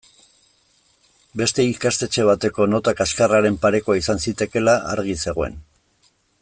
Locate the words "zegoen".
5.27-5.65